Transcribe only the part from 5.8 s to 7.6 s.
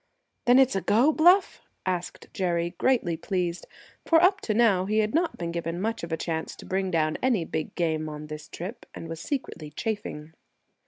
of a chance to bring down any